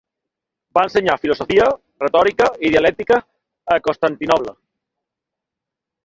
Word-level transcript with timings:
Va 0.75 0.83
ensenyar 0.87 1.15
filosofia, 1.25 1.67
retòrica 2.03 2.47
i 2.69 2.71
dialèctica 2.75 3.19
a 3.75 3.77
Constantinoble. 3.89 4.55